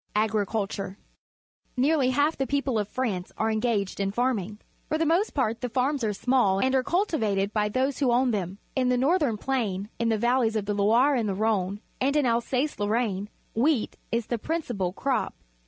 [0.15, 0.97] Agriculture.—
[1.77, 4.59] N early half the people ^ of France are enga ged in farmi ng.
[4.89, 8.31] For the most part the farms are small and are cultivated by those who own
[8.31, 8.57] them.
[8.75, 12.25] In the northern plain, in the vaUej's of the Loire and the Rhone, and in
[12.25, 15.35] Alsace Lorraine, wheat is the principal crop.